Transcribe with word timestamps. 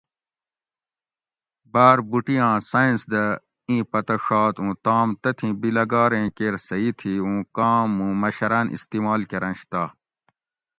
باۤر 1.73 1.97
بوٹیاں 2.09 2.53
سایٔنس 2.71 3.01
دہ 3.11 3.23
ایں 3.67 3.83
پتہ 3.91 4.15
ڛات 4.23 4.55
اوں 4.61 4.73
تام 4.85 5.07
تتھیں 5.21 5.53
بیلگاریں 5.61 6.27
کیر 6.37 6.55
صحیح 6.67 6.91
تھی 6.99 7.13
اوں 7.25 7.37
کاں 7.55 7.79
موں 7.95 8.13
مشراۤن 8.21 8.65
استعمال 8.75 9.21
کرنش 9.31 9.59
تہ 9.71 9.83